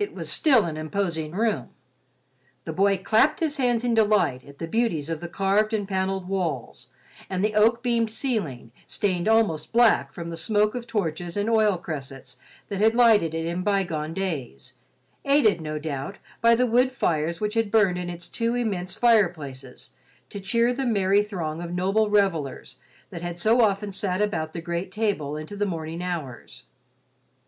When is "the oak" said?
7.44-7.80